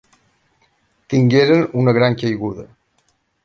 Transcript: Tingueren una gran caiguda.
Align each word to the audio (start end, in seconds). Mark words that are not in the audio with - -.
Tingueren 1.13 1.63
una 1.85 1.95
gran 2.01 2.19
caiguda. 2.25 2.69